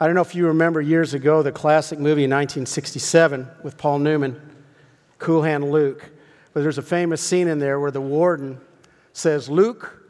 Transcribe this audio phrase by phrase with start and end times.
[0.00, 3.98] I don't know if you remember years ago the classic movie in 1967 with Paul
[3.98, 4.40] Newman,
[5.18, 6.08] Cool Hand Luke.
[6.52, 8.60] But there's a famous scene in there where the warden
[9.12, 10.00] says, Luke,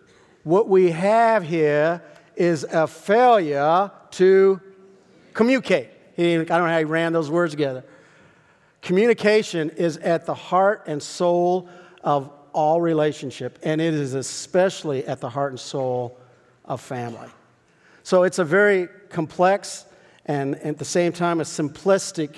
[0.42, 2.02] what we have here
[2.36, 4.60] is a failure to
[5.32, 5.88] communicate.
[6.16, 7.82] He, I don't know how he ran those words together.
[8.82, 11.66] Communication is at the heart and soul
[12.04, 16.18] of all relationship, and it is especially at the heart and soul
[16.66, 17.28] of family.
[18.08, 19.84] So it's a very complex
[20.24, 22.36] and at the same time a simplistic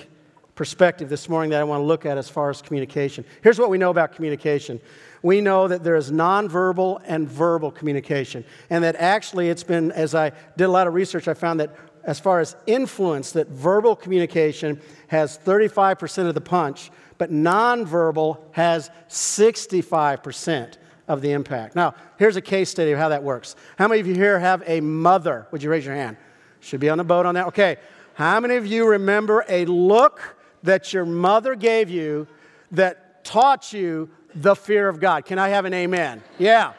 [0.53, 3.23] perspective this morning that I want to look at as far as communication.
[3.41, 4.81] Here's what we know about communication
[5.23, 10.13] we know that there is nonverbal and verbal communication, and that actually it's been, as
[10.13, 13.95] I did a lot of research, I found that as far as influence, that verbal
[13.95, 20.75] communication has 35% of the punch, but nonverbal has 65%
[21.11, 21.75] of the impact.
[21.75, 23.57] Now, here's a case study of how that works.
[23.77, 25.45] How many of you here have a mother?
[25.51, 26.15] Would you raise your hand?
[26.61, 27.47] Should be on the boat on that.
[27.47, 27.77] Okay.
[28.13, 32.27] How many of you remember a look that your mother gave you
[32.71, 35.25] that taught you the fear of God?
[35.25, 36.23] Can I have an amen?
[36.39, 36.71] Yeah.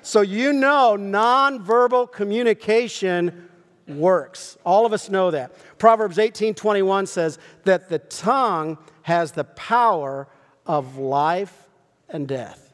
[0.00, 3.50] So you know nonverbal communication
[3.86, 4.56] works.
[4.64, 5.52] All of us know that.
[5.78, 10.26] Proverbs 18:21 says that the tongue has the power
[10.64, 11.68] of life
[12.08, 12.69] and death.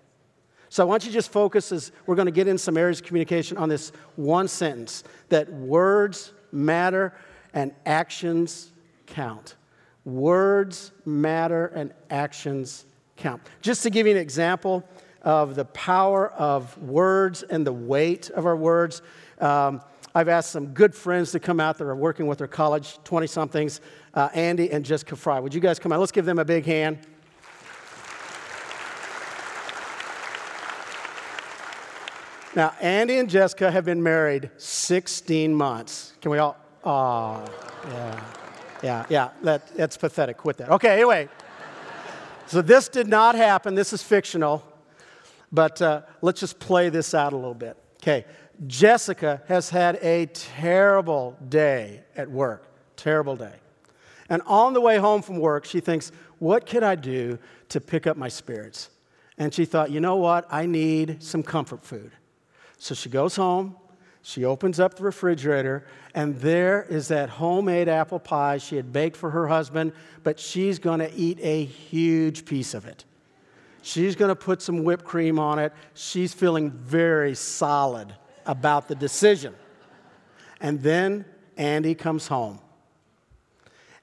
[0.76, 3.00] So I want you to just focus as we're going to get in some areas
[3.00, 7.14] of communication on this one sentence that words matter
[7.54, 8.72] and actions
[9.06, 9.54] count.
[10.04, 12.84] Words matter and actions
[13.16, 13.40] count.
[13.62, 14.86] Just to give you an example
[15.22, 19.00] of the power of words and the weight of our words,
[19.40, 19.80] um,
[20.14, 23.26] I've asked some good friends to come out that are working with their college 20
[23.28, 23.80] somethings,
[24.12, 25.40] uh, Andy and Jessica Fry.
[25.40, 26.00] Would you guys come out?
[26.00, 26.98] Let's give them a big hand.
[32.56, 36.14] Now, Andy and Jessica have been married 16 months.
[36.22, 36.56] Can we all?
[36.84, 37.44] Oh,
[37.86, 38.24] yeah.
[38.82, 40.38] Yeah, yeah, that, that's pathetic.
[40.38, 40.70] Quit that.
[40.70, 41.28] Okay, anyway.
[42.46, 43.74] So this did not happen.
[43.74, 44.64] This is fictional.
[45.52, 47.76] But uh, let's just play this out a little bit.
[48.02, 48.24] Okay,
[48.66, 52.66] Jessica has had a terrible day at work.
[52.96, 53.54] Terrible day.
[54.30, 57.38] And on the way home from work, she thinks, What could I do
[57.68, 58.88] to pick up my spirits?
[59.36, 60.46] And she thought, You know what?
[60.50, 62.12] I need some comfort food.
[62.78, 63.76] So she goes home,
[64.22, 69.16] she opens up the refrigerator, and there is that homemade apple pie she had baked
[69.16, 69.92] for her husband,
[70.22, 73.04] but she's to eat a huge piece of it.
[73.82, 75.72] She's to put some whipped cream on it.
[75.94, 78.12] She's feeling very solid
[78.44, 79.54] about the decision.
[80.60, 81.24] And then
[81.56, 82.58] Andy comes home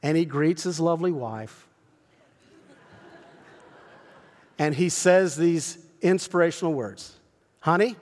[0.01, 1.67] and he greets his lovely wife.
[4.57, 7.17] And he says these inspirational words
[7.59, 7.95] Honey,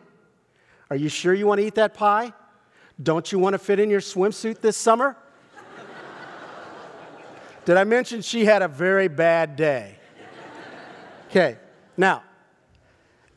[0.91, 2.33] are you sure you want to eat that pie?
[3.01, 5.15] Don't you want to fit in your swimsuit this summer?
[7.65, 9.95] Did I mention she had a very bad day?
[11.29, 11.57] Okay,
[11.95, 12.23] now,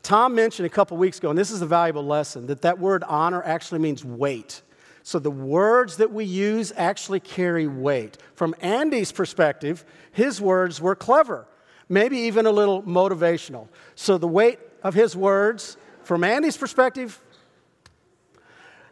[0.03, 3.05] Tom mentioned a couple weeks ago, and this is a valuable lesson, that that word
[3.05, 4.61] honor actually means weight.
[5.03, 8.17] So the words that we use actually carry weight.
[8.33, 11.47] From Andy's perspective, his words were clever,
[11.87, 13.69] maybe even a little motivational.
[13.95, 17.21] So the weight of his words, from Andy's perspective,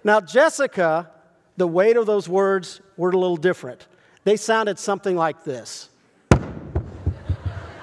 [0.03, 1.09] now Jessica,
[1.57, 3.87] the weight of those words were a little different.
[4.23, 5.89] They sounded something like this.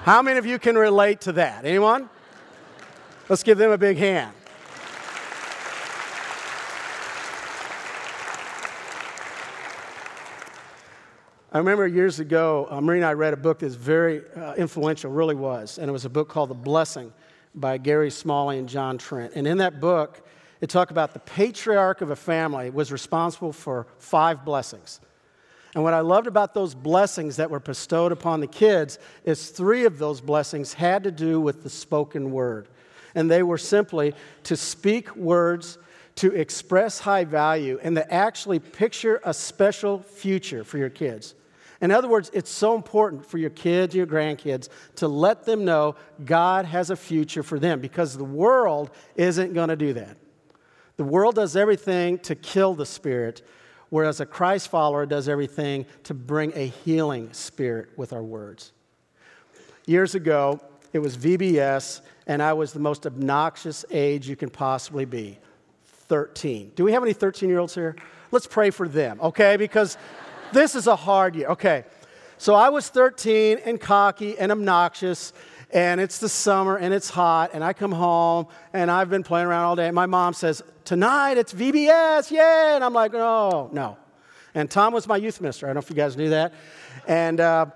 [0.03, 1.63] How many of you can relate to that?
[1.65, 2.09] Anyone?
[3.29, 4.33] Let's give them a big hand.
[11.53, 15.11] I remember years ago, uh, Marie and I read a book that's very uh, influential,
[15.11, 17.11] really was, and it was a book called The Blessing
[17.53, 19.33] by Gary Smalley and John Trent.
[19.35, 20.25] And in that book,
[20.61, 25.01] it talked about the patriarch of a family was responsible for five blessings.
[25.73, 29.85] And what I loved about those blessings that were bestowed upon the kids is three
[29.85, 32.67] of those blessings had to do with the spoken word
[33.15, 34.13] and they were simply
[34.43, 35.77] to speak words
[36.15, 41.35] to express high value and to actually picture a special future for your kids.
[41.79, 45.95] In other words, it's so important for your kids, your grandkids, to let them know
[46.23, 50.17] God has a future for them because the world isn't going to do that.
[51.01, 53.41] The world does everything to kill the spirit,
[53.89, 58.71] whereas a Christ follower does everything to bring a healing spirit with our words.
[59.87, 60.61] Years ago,
[60.93, 65.39] it was VBS, and I was the most obnoxious age you can possibly be
[65.85, 66.73] 13.
[66.75, 67.95] Do we have any 13 year olds here?
[68.29, 69.57] Let's pray for them, okay?
[69.57, 69.97] Because
[70.53, 71.47] this is a hard year.
[71.47, 71.83] Okay.
[72.37, 75.33] So I was 13 and cocky and obnoxious,
[75.73, 79.47] and it's the summer and it's hot, and I come home and I've been playing
[79.47, 79.87] around all day.
[79.87, 82.73] And my mom says, Tonight it's VBS, yay!
[82.75, 83.97] And I'm like, Oh, no.
[84.53, 85.65] And Tom was my youth minister.
[85.65, 86.53] I don't know if you guys knew that.
[87.07, 87.67] And, uh,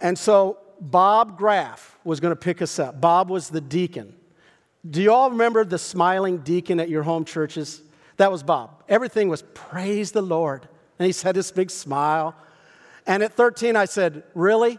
[0.00, 3.00] and so Bob Graff was going to pick us up.
[3.00, 4.14] Bob was the deacon.
[4.88, 7.82] Do you all remember the smiling deacon at your home churches?
[8.16, 8.82] That was Bob.
[8.88, 10.68] Everything was praise the Lord.
[10.98, 12.34] And he had this big smile.
[13.06, 14.78] And at 13, I said, Really?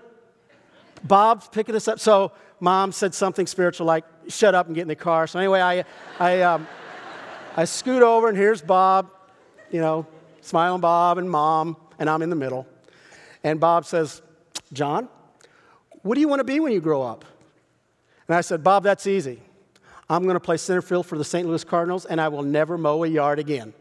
[1.04, 2.00] Bob's picking us up.
[2.00, 5.25] So mom said something spiritual like, Shut up and get in the car.
[5.25, 5.86] So anyway, I,
[6.19, 6.68] I, um,
[7.56, 9.09] I scoot over, and here's Bob,
[9.71, 10.06] you know,
[10.42, 12.68] smiling Bob and mom, and I'm in the middle.
[13.44, 14.21] And Bob says,
[14.74, 15.07] John,
[16.01, 17.24] what do you want to be when you grow up?
[18.27, 19.42] And I said, Bob, that's easy.
[20.10, 21.48] I'm going to play center field for the St.
[21.48, 23.74] Louis Cardinals, and I will never mow a yard again.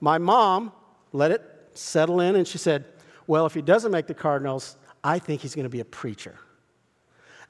[0.00, 0.72] My mom
[1.12, 1.42] let it
[1.74, 2.84] settle in, and she said,
[3.26, 6.38] Well, if he doesn't make the Cardinals, I think he's going to be a preacher.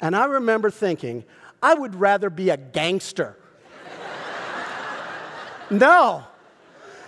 [0.00, 1.24] And I remember thinking,
[1.62, 3.36] I would rather be a gangster.
[5.70, 6.24] no.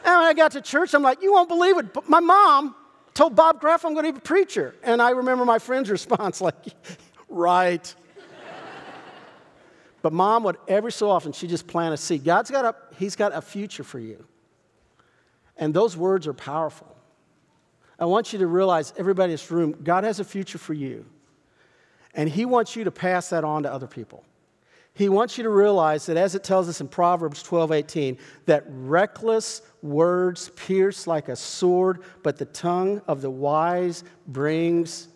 [0.04, 1.92] And when I got to church, I'm like, You won't believe it.
[1.92, 2.74] But my mom
[3.14, 4.74] told Bob Graff I'm going to be a preacher.
[4.82, 6.54] And I remember my friend's response, like,
[7.28, 7.94] Right.
[10.02, 12.24] but mom would every so often, she just plant a seed.
[12.24, 14.24] God's got a, He's got a future for you.
[15.56, 16.88] And those words are powerful.
[17.98, 21.06] I want you to realize, everybody in this room, God has a future for you.
[22.14, 24.24] And He wants you to pass that on to other people.
[24.94, 28.64] He wants you to realize that, as it tells us in Proverbs 12 18, that
[28.68, 35.08] reckless words pierce like a sword, but the tongue of the wise brings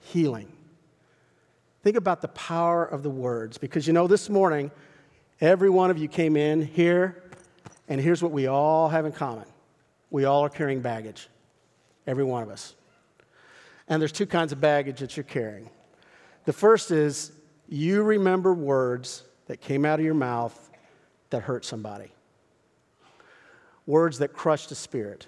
[0.00, 0.52] healing.
[1.82, 4.72] Think about the power of the words, because you know, this morning,
[5.40, 7.22] every one of you came in here,
[7.88, 9.46] and here's what we all have in common
[10.10, 11.28] we all are carrying baggage
[12.06, 12.74] every one of us.
[13.88, 15.70] And there's two kinds of baggage that you're carrying.
[16.44, 17.32] The first is
[17.68, 20.70] you remember words that came out of your mouth
[21.30, 22.10] that hurt somebody,
[23.86, 25.26] words that crushed a spirit.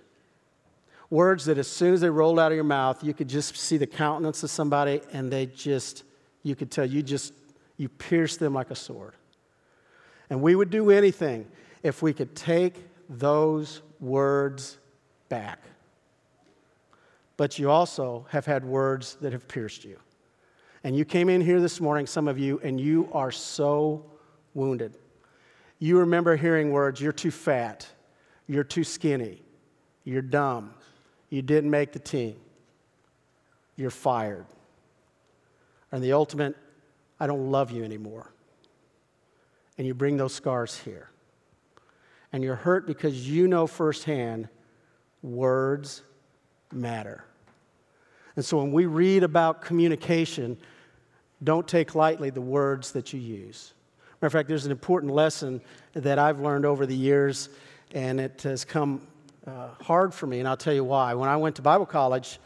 [1.11, 3.77] Words that as soon as they rolled out of your mouth, you could just see
[3.77, 6.03] the countenance of somebody and they just,
[6.43, 7.33] you could tell you just,
[7.77, 9.13] you pierced them like a sword.
[10.31, 11.47] And we would do anything
[11.83, 14.79] if we could take those words
[15.29, 15.61] back
[17.37, 19.99] but you also have had words that have pierced you.
[20.85, 24.05] And you came in here this morning, some of you, and you are so
[24.53, 24.99] wounded.
[25.79, 27.89] You remember hearing words, you're too fat,
[28.47, 29.43] you're too skinny,
[30.05, 30.75] you're dumb,
[31.31, 32.37] you didn't make the team,
[33.77, 34.45] you're fired.
[35.91, 36.55] And the ultimate,
[37.19, 38.31] I don't love you anymore.
[39.79, 41.09] And you bring those scars here.
[42.31, 44.49] And you're hurt because you know firsthand
[45.23, 46.03] words
[46.73, 47.25] matter.
[48.37, 50.59] And so when we read about communication,
[51.45, 53.75] don't take lightly the words that you use.
[54.21, 55.61] Matter of fact, there's an important lesson
[55.93, 57.51] that I've learned over the years,
[57.93, 59.07] and it has come
[59.47, 61.15] uh, hard for me, and I'll tell you why.
[61.15, 62.39] When I went to Bible college,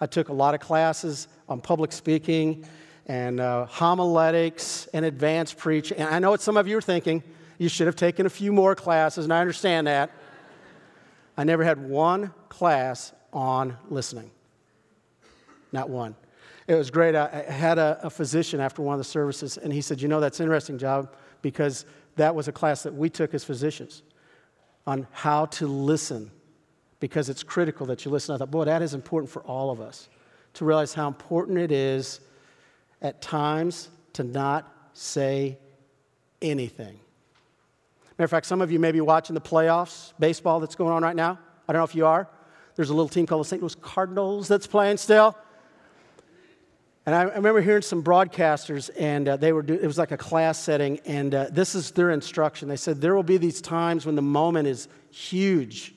[0.00, 2.64] I took a lot of classes on public speaking
[3.06, 5.98] and uh, homiletics and advanced preaching.
[5.98, 7.22] And I know what some of you are thinking.
[7.58, 10.10] You should have taken a few more classes, and I understand that.
[11.36, 14.30] I never had one class on listening.
[15.72, 16.14] Not one.
[16.66, 17.14] It was great.
[17.14, 20.20] I had a, a physician after one of the services, and he said, You know,
[20.20, 21.08] that's interesting, John,
[21.42, 21.84] because
[22.16, 24.02] that was a class that we took as physicians
[24.86, 26.30] on how to listen,
[27.00, 28.34] because it's critical that you listen.
[28.34, 30.08] I thought, Boy, that is important for all of us
[30.54, 32.20] to realize how important it is
[33.02, 35.58] at times to not say
[36.40, 36.98] anything.
[38.16, 41.02] Matter of fact, some of you may be watching the playoffs, baseball that's going on
[41.02, 41.38] right now.
[41.68, 42.28] I don't know if you are.
[42.76, 43.60] There's a little team called the St.
[43.60, 45.36] Louis Cardinals that's playing still.
[47.06, 50.16] And I, remember hearing some broadcasters, and uh, they were do, it was like a
[50.16, 52.66] class setting, and uh, this is their instruction.
[52.66, 55.94] They said there will be these times when the moment is huge.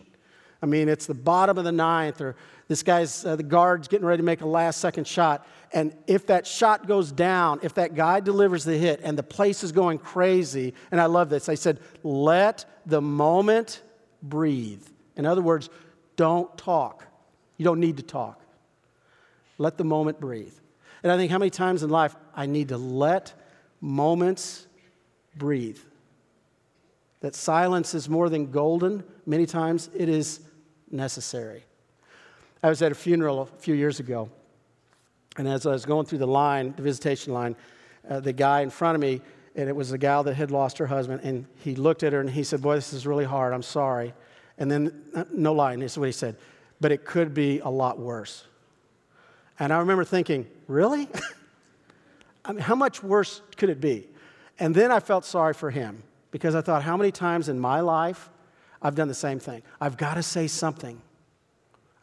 [0.62, 2.36] I mean, it's the bottom of the ninth, or
[2.68, 6.28] this guy's uh, the guard's getting ready to make a last second shot, and if
[6.28, 10.00] that shot goes down, if that guy delivers the hit, and the place is going
[10.00, 11.46] crazy, and I love this.
[11.46, 13.82] They said, "Let the moment
[14.22, 14.86] breathe."
[15.16, 15.70] In other words,
[16.18, 17.06] don't talk.
[17.56, 18.42] You don't need to talk.
[19.58, 20.54] Let the moment breathe.
[21.04, 23.34] And I think how many times in life I need to let
[23.82, 24.68] moments
[25.36, 25.80] breathe.
[27.22, 29.04] That silence is more than golden.
[29.26, 30.42] Many times it is
[30.92, 31.64] necessary.
[32.64, 34.30] I was at a funeral a few years ago,
[35.38, 37.56] and as I was going through the line, the visitation line,
[38.10, 39.22] uh, the guy in front of me,
[39.56, 42.20] and it was a gal that had lost her husband, and he looked at her
[42.20, 43.54] and he said, Boy, this is really hard.
[43.54, 44.14] I'm sorry.
[44.58, 46.36] And then, uh, no lie, this is what he said,
[46.80, 48.46] but it could be a lot worse.
[49.60, 51.08] And I remember thinking, really?
[52.46, 54.08] I mean, how much worse could it be?
[54.60, 57.82] And then I felt sorry for him because I thought, how many times in my
[57.82, 58.30] life
[58.82, 59.64] I've done the same thing.
[59.82, 61.02] I've got to say something.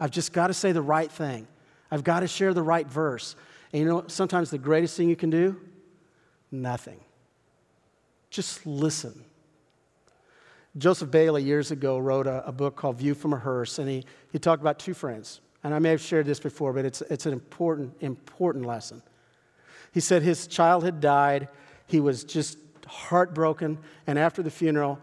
[0.00, 1.46] I've just got to say the right thing.
[1.90, 3.36] I've got to share the right verse.
[3.72, 5.60] And you know, sometimes the greatest thing you can do?
[6.50, 7.00] Nothing.
[8.30, 9.24] Just listen.
[10.76, 14.04] Joseph Bayly years ago wrote a, a, book called View from a Hearse, and he,
[14.32, 15.40] he talked about two friends.
[15.64, 19.02] And I may have shared this before, but it's, it's an important, important lesson.
[19.92, 21.48] He said his child had died.
[21.86, 23.78] He was just heartbroken.
[24.06, 24.98] And after the funeral,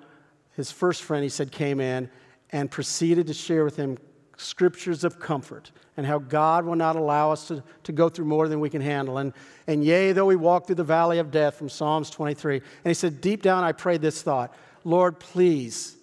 [0.56, 2.10] his first friend, he said, came in
[2.52, 3.98] and proceeded to share with him
[4.38, 8.48] scriptures of comfort and how God will not allow us to, to go through more
[8.48, 9.18] than we can handle.
[9.18, 9.34] And,
[9.68, 12.58] and yea, though we walk through the valley of death from Psalms 23.
[12.58, 14.54] And he said, Deep down, I prayed this thought
[14.84, 15.96] Lord, please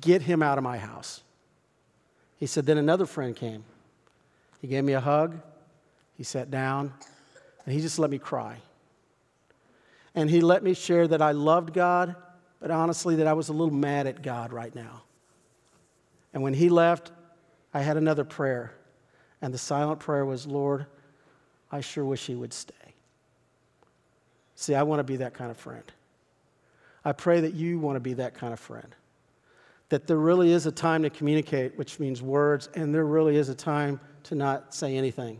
[0.00, 1.22] get him out of my house.
[2.36, 3.64] He said, Then another friend came.
[4.60, 5.38] He gave me a hug.
[6.16, 6.92] He sat down
[7.64, 8.56] and he just let me cry.
[10.14, 12.14] And he let me share that I loved God,
[12.60, 15.02] but honestly, that I was a little mad at God right now.
[16.32, 17.10] And when he left,
[17.72, 18.72] I had another prayer.
[19.42, 20.86] And the silent prayer was, Lord,
[21.70, 22.74] I sure wish he would stay.
[24.54, 25.84] See, I want to be that kind of friend.
[27.04, 28.94] I pray that you want to be that kind of friend.
[29.94, 33.48] That there really is a time to communicate, which means words, and there really is
[33.48, 35.38] a time to not say anything.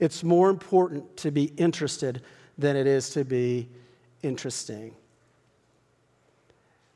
[0.00, 2.22] It's more important to be interested
[2.58, 3.68] than it is to be
[4.20, 4.96] interesting.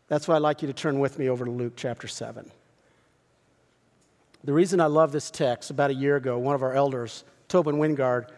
[0.08, 2.50] That's why I'd like you to turn with me over to Luke chapter 7.
[4.42, 7.76] The reason I love this text, about a year ago, one of our elders, Tobin
[7.76, 8.30] Wingard,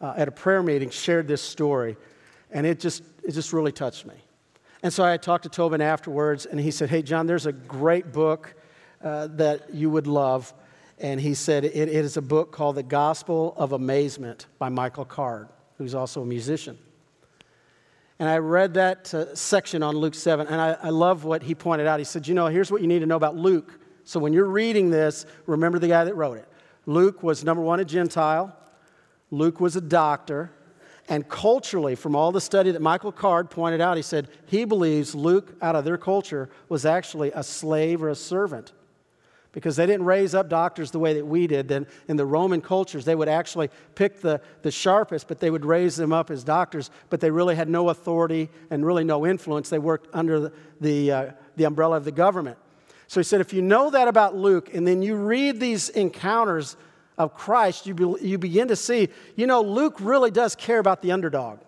[0.00, 1.96] uh, at a prayer meeting shared this story,
[2.50, 4.14] and it just, it just really touched me.
[4.82, 8.12] And so I talked to Tobin afterwards, and he said, Hey, John, there's a great
[8.12, 8.54] book
[9.02, 10.52] uh, that you would love.
[10.98, 15.04] And he said, it, it is a book called The Gospel of Amazement by Michael
[15.04, 16.78] Card, who's also a musician.
[18.20, 21.56] And I read that uh, section on Luke 7, and I, I love what he
[21.56, 21.98] pointed out.
[21.98, 23.80] He said, You know, here's what you need to know about Luke.
[24.04, 26.48] So when you're reading this, remember the guy that wrote it.
[26.86, 28.56] Luke was, number one, a Gentile,
[29.30, 30.52] Luke was a doctor.
[31.08, 35.14] And culturally, from all the study that Michael Card pointed out, he said he believes
[35.14, 38.72] Luke, out of their culture, was actually a slave or a servant
[39.52, 41.68] because they didn't raise up doctors the way that we did.
[41.68, 45.64] Then in the Roman cultures, they would actually pick the, the sharpest, but they would
[45.64, 49.68] raise them up as doctors, but they really had no authority and really no influence.
[49.68, 52.58] They worked under the, the, uh, the umbrella of the government.
[53.08, 56.78] So he said, if you know that about Luke, and then you read these encounters
[57.18, 61.02] of Christ, you, be, you begin to see, you know, Luke really does care about
[61.02, 61.58] the underdog.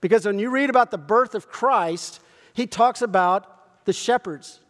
[0.00, 2.20] Because when you read about the birth of Christ,
[2.52, 4.60] he talks about the shepherds.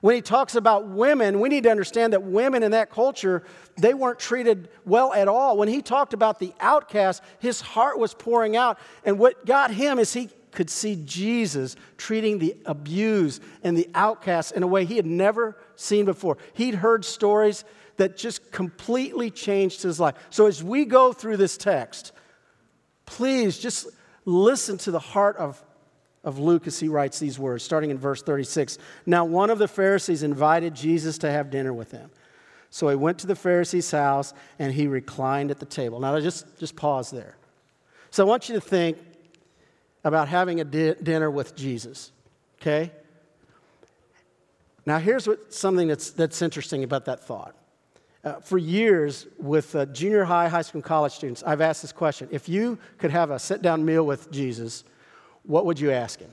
[0.00, 3.42] When he talks about women, we need to understand that women in that culture,
[3.76, 5.56] they weren't treated well at all.
[5.56, 8.78] When he talked about the outcast, his heart was pouring out.
[9.04, 14.52] And what got him is he could see Jesus treating the abused and the outcast
[14.52, 16.38] in a way he had never seen before.
[16.54, 17.64] He'd heard stories
[17.98, 20.14] that just completely changed his life.
[20.30, 22.12] So as we go through this text,
[23.06, 23.88] please just
[24.24, 25.62] listen to the heart of,
[26.24, 28.78] of Luke as he writes these words, starting in verse 36.
[29.04, 32.10] Now, one of the Pharisees invited Jesus to have dinner with him.
[32.70, 36.00] So he went to the Pharisee's house and he reclined at the table.
[36.00, 37.36] Now, just, just pause there.
[38.10, 38.98] So I want you to think
[40.04, 42.12] about having a di- dinner with Jesus,
[42.60, 42.92] okay?
[44.86, 47.54] Now, here's what, something that's, that's interesting about that thought.
[48.24, 51.92] Uh, for years, with uh, junior high, high school, and college students, I've asked this
[51.92, 54.84] question If you could have a sit down meal with Jesus,
[55.44, 56.30] what would you ask him?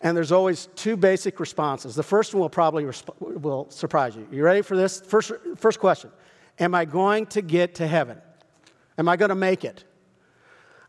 [0.00, 1.94] And there's always two basic responses.
[1.94, 4.26] The first one will probably resp- will surprise you.
[4.30, 5.00] You ready for this?
[5.00, 6.10] First, first question
[6.58, 8.18] Am I going to get to heaven?
[8.98, 9.84] Am I going to make it?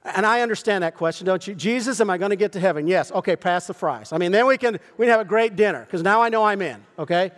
[0.04, 1.54] And I understand that question, don't you?
[1.54, 2.88] Jesus, am I going to get to heaven?
[2.88, 3.12] Yes.
[3.12, 4.14] Okay, pass the fries.
[4.14, 6.46] I mean, then we can we can have a great dinner because now I know
[6.46, 6.86] I'm in.
[6.98, 7.32] Okay.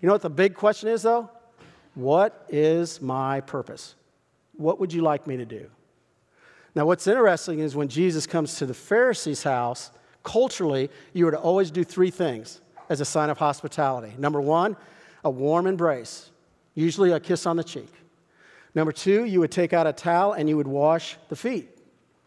[0.00, 1.28] You know what the big question is though?
[1.94, 3.94] What is my purpose?
[4.56, 5.70] What would you like me to do?
[6.74, 9.90] Now, what's interesting is when Jesus comes to the Pharisee's house,
[10.22, 14.14] culturally, you were to always do three things as a sign of hospitality.
[14.18, 14.76] Number one,
[15.24, 16.30] a warm embrace,
[16.74, 17.92] usually a kiss on the cheek.
[18.74, 21.68] Number two, you would take out a towel and you would wash the feet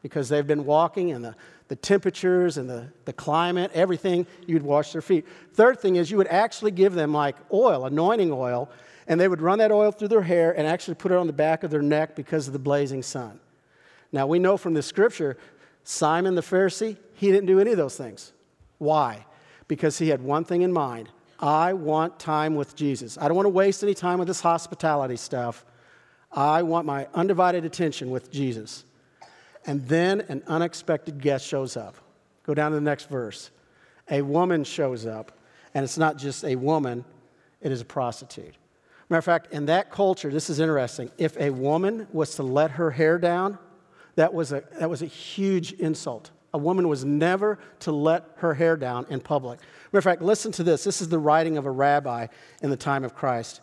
[0.01, 1.35] because they've been walking and the,
[1.69, 5.25] the temperatures and the, the climate, everything, you'd wash their feet.
[5.53, 8.69] Third thing is you would actually give them like oil, anointing oil,
[9.07, 11.33] and they would run that oil through their hair and actually put it on the
[11.33, 13.39] back of their neck because of the blazing sun.
[14.11, 15.37] Now we know from the scripture,
[15.83, 18.31] Simon the Pharisee, he didn't do any of those things.
[18.77, 19.25] Why?
[19.67, 23.17] Because he had one thing in mind I want time with Jesus.
[23.17, 25.65] I don't want to waste any time with this hospitality stuff.
[26.31, 28.85] I want my undivided attention with Jesus.
[29.65, 31.95] And then an unexpected guest shows up.
[32.43, 33.51] Go down to the next verse.
[34.09, 35.31] A woman shows up,
[35.73, 37.03] And it's not just a woman,
[37.61, 38.55] it is a prostitute.
[39.13, 41.11] Matter of fact, in that culture, this is interesting.
[41.19, 43.59] If a woman was to let her hair down,
[44.15, 46.31] that was a, that was a huge insult.
[46.51, 49.59] A woman was never to let her hair down in public.
[49.91, 50.83] Matter of fact, listen to this.
[50.83, 52.25] This is the writing of a rabbi
[52.63, 53.61] in the time of Christ.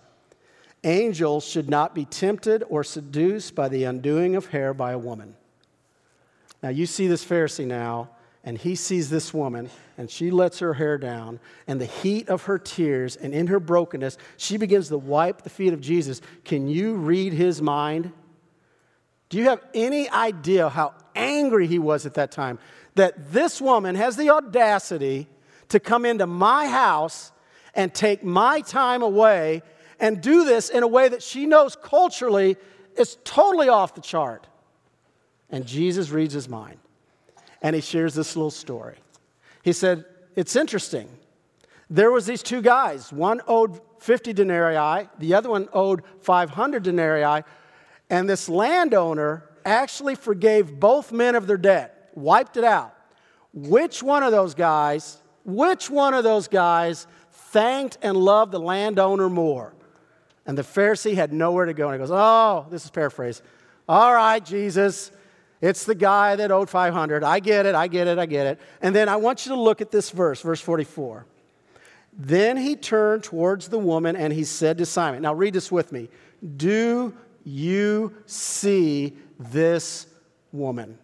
[0.84, 5.34] Angels should not be tempted or seduced by the undoing of hair by a woman.
[6.62, 8.10] Now, you see this Pharisee now,
[8.42, 9.68] and he sees this woman,
[9.98, 13.60] and she lets her hair down, and the heat of her tears, and in her
[13.60, 16.22] brokenness, she begins to wipe the feet of Jesus.
[16.44, 18.12] Can you read his mind?
[19.28, 22.58] Do you have any idea how angry he was at that time?
[22.94, 25.28] That this woman has the audacity
[25.68, 27.32] to come into my house
[27.74, 29.62] and take my time away
[30.00, 32.56] and do this in a way that she knows culturally
[32.96, 34.46] is totally off the chart.
[35.50, 36.78] And Jesus reads his mind
[37.62, 38.96] and he shares this little story.
[39.62, 40.04] He said,
[40.36, 41.08] It's interesting.
[41.88, 43.12] There was these two guys.
[43.12, 47.42] One owed 50 denarii, the other one owed 500 denarii,
[48.08, 52.94] and this landowner actually forgave both men of their debt, wiped it out.
[53.52, 59.28] Which one of those guys, which one of those guys thanked and loved the landowner
[59.28, 59.74] more?
[60.46, 61.88] And the Pharisee had nowhere to go.
[61.88, 63.42] And he goes, Oh, this is paraphrase.
[63.88, 65.10] All right, Jesus,
[65.60, 67.22] it's the guy that owed 500.
[67.22, 68.60] I get it, I get it, I get it.
[68.80, 71.26] And then I want you to look at this verse, verse 44.
[72.12, 75.92] Then he turned towards the woman and he said to Simon, Now read this with
[75.92, 76.08] me.
[76.56, 77.14] Do
[77.44, 80.06] you see this
[80.52, 80.98] woman?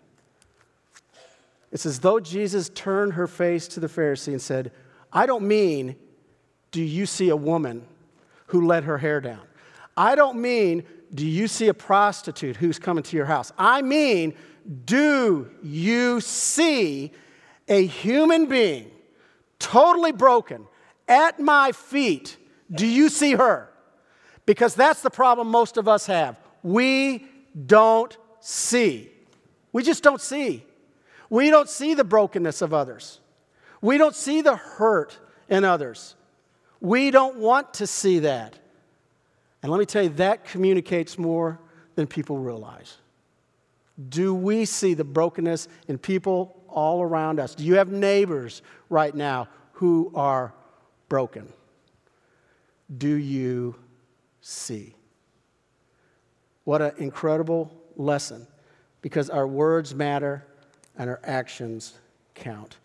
[1.70, 4.72] It's as though Jesus turned her face to the Pharisee and said,
[5.12, 5.96] I don't mean,
[6.70, 7.86] do you see a woman
[8.46, 9.42] who let her hair down?
[9.96, 10.84] I don't mean,
[11.14, 13.52] do you see a prostitute who's coming to your house?
[13.58, 14.34] I mean,
[14.84, 17.12] do you see
[17.68, 18.90] a human being
[19.58, 20.66] totally broken
[21.08, 22.36] at my feet?
[22.70, 23.70] Do you see her?
[24.44, 26.40] Because that's the problem most of us have.
[26.62, 27.26] We
[27.66, 29.11] don't see.
[29.72, 30.64] We just don't see.
[31.31, 33.20] We don't see the brokenness of others.
[33.81, 36.14] We don't see the hurt in others.
[36.81, 38.59] We don't want to see that.
[39.66, 41.59] And let me tell you, that communicates more
[41.96, 42.98] than people realize.
[44.09, 47.57] Do we see the brokenness in people all around us?
[47.57, 50.55] Do you have neighbors right now who are
[51.09, 51.52] broken?
[52.96, 53.74] Do you
[54.40, 54.94] see?
[56.62, 58.46] What an incredible lesson
[59.02, 60.46] because our words matter
[60.96, 61.94] and our actions
[62.37, 62.76] count.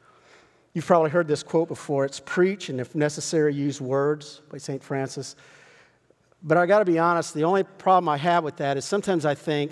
[0.74, 2.06] You've probably heard this quote before.
[2.06, 4.84] It's preach and if necessary, use words by St.
[4.84, 5.36] Francis.
[6.44, 9.26] But I got to be honest, the only problem I have with that is sometimes
[9.26, 9.72] I think,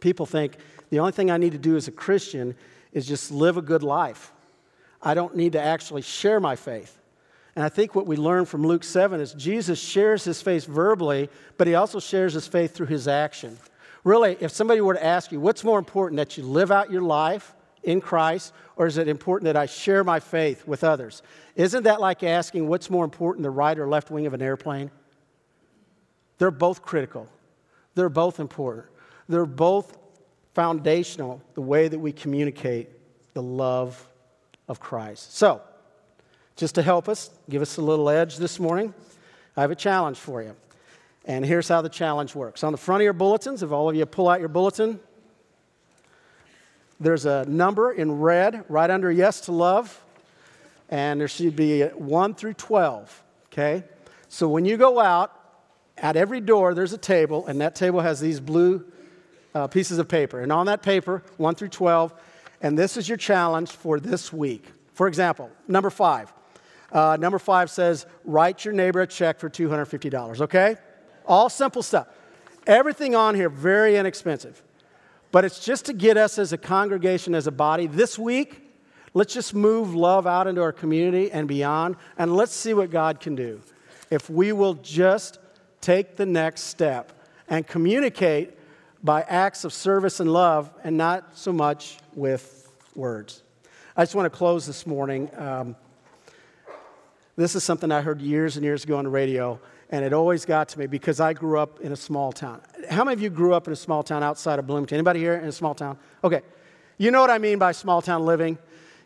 [0.00, 0.56] people think,
[0.90, 2.54] the only thing I need to do as a Christian
[2.92, 4.32] is just live a good life.
[5.02, 7.00] I don't need to actually share my faith.
[7.56, 11.28] And I think what we learn from Luke 7 is Jesus shares his faith verbally,
[11.56, 13.58] but he also shares his faith through his action.
[14.04, 17.02] Really, if somebody were to ask you, what's more important, that you live out your
[17.02, 21.22] life in Christ, or is it important that I share my faith with others?
[21.56, 24.90] Isn't that like asking what's more important, the right or left wing of an airplane?
[26.40, 27.28] They're both critical,
[27.94, 28.86] they're both important,
[29.28, 29.98] they're both
[30.54, 32.88] foundational, the way that we communicate
[33.34, 34.08] the love
[34.66, 35.36] of Christ.
[35.36, 35.60] So,
[36.56, 38.94] just to help us, give us a little edge this morning,
[39.54, 40.56] I have a challenge for you.
[41.26, 42.64] And here's how the challenge works.
[42.64, 44.98] On the front of your bulletins, if all of you pull out your bulletin,
[46.98, 50.02] there's a number in red right under yes to love,
[50.88, 53.22] and there should be 1 through 12,
[53.52, 53.84] okay?
[54.30, 55.36] So when you go out,
[56.00, 58.84] at every door there's a table, and that table has these blue
[59.54, 60.40] uh, pieces of paper.
[60.40, 62.12] And on that paper, 1 through 12,
[62.62, 64.64] and this is your challenge for this week.
[64.94, 66.32] For example, number five.
[66.92, 70.76] Uh, number five says, write your neighbor a check for $250, okay?
[71.24, 72.08] All simple stuff.
[72.66, 74.62] Everything on here, very inexpensive.
[75.32, 78.68] But it's just to get us as a congregation, as a body, this week,
[79.14, 83.20] let's just move love out into our community and beyond, and let's see what God
[83.20, 83.60] can do.
[84.10, 85.38] If we will just
[85.80, 87.12] take the next step
[87.48, 88.56] and communicate
[89.02, 93.42] by acts of service and love and not so much with words.
[93.96, 95.30] I just want to close this morning.
[95.36, 95.76] Um,
[97.36, 100.44] this is something I heard years and years ago on the radio, and it always
[100.44, 102.60] got to me because I grew up in a small town.
[102.90, 104.96] How many of you grew up in a small town outside of Bloomington?
[104.96, 105.98] Anybody here in a small town?
[106.22, 106.42] Okay.
[106.98, 108.58] You know what I mean by small town living?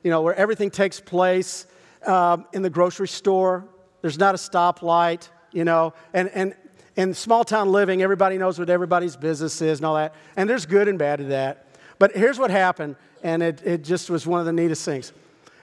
[0.02, 1.66] You know, where everything takes place
[2.06, 3.64] um, in the grocery store.
[4.02, 6.54] There's not a stoplight, you know, and, and
[6.96, 10.14] in small town living, everybody knows what everybody's business is and all that.
[10.36, 11.66] And there's good and bad to that.
[11.98, 15.12] But here's what happened, and it, it just was one of the neatest things.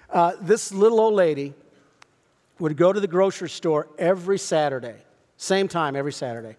[0.10, 1.54] Uh, this little old lady
[2.60, 4.96] would go to the grocery store every Saturday,
[5.38, 6.56] same time every Saturday.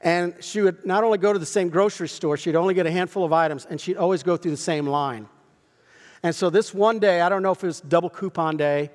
[0.00, 2.90] And she would not only go to the same grocery store, she'd only get a
[2.90, 5.28] handful of items, and she'd always go through the same line.
[6.22, 8.90] And so this one day, I don't know if it was double coupon day,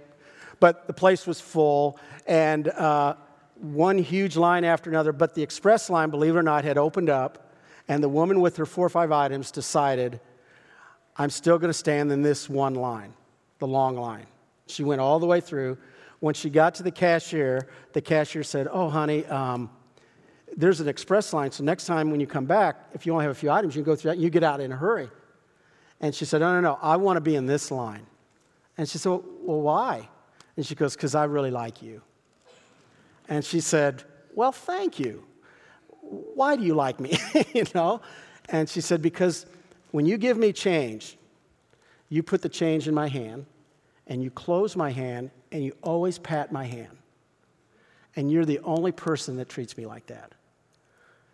[0.59, 3.15] but the place was full, and uh,
[3.59, 5.11] one huge line after another.
[5.11, 7.53] But the express line, believe it or not, had opened up,
[7.87, 10.19] and the woman with her four or five items decided,
[11.17, 13.13] I'm still going to stand in this one line,
[13.59, 14.25] the long line.
[14.67, 15.77] She went all the way through.
[16.19, 19.69] When she got to the cashier, the cashier said, Oh, honey, um,
[20.57, 23.31] there's an express line, so next time when you come back, if you only have
[23.31, 25.09] a few items, you can go through that you get out in a hurry.
[26.01, 28.05] And she said, No, no, no, I want to be in this line.
[28.77, 30.09] And she said, Well, why?
[30.57, 32.01] And she goes, Because I really like you.
[33.29, 35.23] And she said, Well, thank you.
[36.01, 37.17] Why do you like me?
[37.53, 38.01] you know?
[38.49, 39.45] And she said, Because
[39.91, 41.17] when you give me change,
[42.09, 43.45] you put the change in my hand,
[44.07, 46.97] and you close my hand, and you always pat my hand.
[48.15, 50.33] And you're the only person that treats me like that.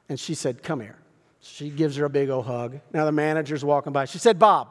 [0.10, 0.98] And she said, Come here.
[1.42, 2.80] She gives her a big old hug.
[2.94, 4.06] Now the manager's walking by.
[4.06, 4.70] She said, Bob,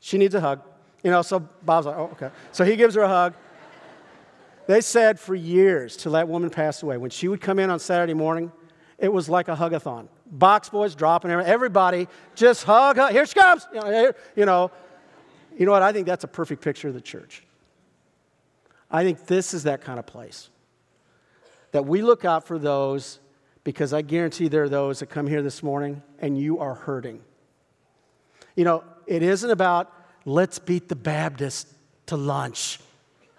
[0.00, 0.60] she needs a hug.
[1.02, 2.30] You know, so Bob's like, oh, okay.
[2.52, 3.34] So he gives her a hug.
[4.68, 7.78] They said for years till that woman passed away, when she would come in on
[7.78, 8.52] Saturday morning,
[8.98, 10.08] it was like a hugathon.
[10.26, 11.30] Box boys dropping.
[11.30, 13.12] Everybody just hug, hug.
[13.12, 13.66] Here she comes.
[13.72, 14.70] You know, you know,
[15.56, 15.80] you know what?
[15.80, 17.44] I think that's a perfect picture of the church.
[18.90, 20.50] I think this is that kind of place.
[21.72, 23.20] That we look out for those
[23.64, 27.22] because I guarantee there are those that come here this morning and you are hurting.
[28.54, 29.90] You know, it isn't about
[30.26, 31.72] let's beat the Baptist
[32.08, 32.80] to lunch.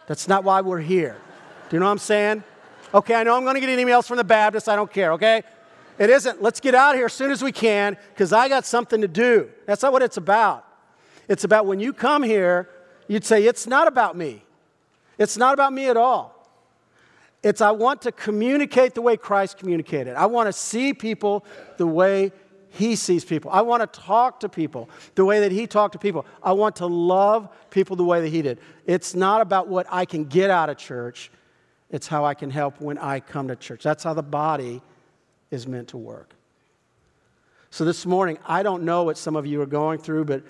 [0.09, 1.15] That's not why we're here.
[1.69, 2.43] Do you know what I'm saying?
[2.95, 4.67] Okay, I know I'm going to get emails from the Baptists.
[4.67, 5.43] I don't care, okay?
[5.99, 8.65] It isn't, let's get out of here as soon as we can because I got
[8.65, 9.51] something to do.
[9.67, 10.65] That's not what it's about.
[11.27, 12.67] It's about when you come here,
[13.07, 14.43] you'd say, It's not about me.
[15.19, 16.35] It's not about me at all.
[17.43, 20.15] It's I want to communicate the way Christ communicated.
[20.15, 21.45] I want to see people
[21.77, 22.31] the way
[22.69, 23.51] he sees people.
[23.51, 26.25] I want to talk to people the way that he talked to people.
[26.41, 28.59] I want to love people the way that he did.
[28.85, 31.31] It's not about what I can get out of church,
[31.89, 33.83] it's how I can help when I come to church.
[33.83, 34.81] That's how the body
[35.49, 36.33] is meant to work.
[37.71, 40.43] So this morning, I don't know what some of you are going through, but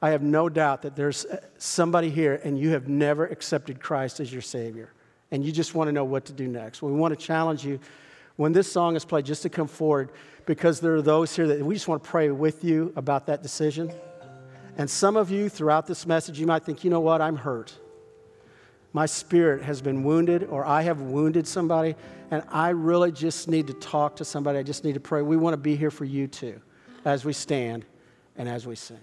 [0.00, 1.24] I have no doubt that there's
[1.56, 4.90] somebody here and you have never accepted Christ as your Savior
[5.30, 6.82] and you just want to know what to do next.
[6.82, 7.80] We want to challenge you
[8.36, 10.10] when this song is played just to come forward
[10.46, 13.42] because there are those here that we just want to pray with you about that
[13.42, 13.92] decision.
[14.76, 17.72] And some of you throughout this message, you might think, you know what, I'm hurt.
[18.92, 21.96] My spirit has been wounded, or I have wounded somebody,
[22.30, 24.58] and I really just need to talk to somebody.
[24.58, 25.22] I just need to pray.
[25.22, 26.60] We want to be here for you too
[27.04, 27.84] as we stand
[28.36, 29.00] and as we sing.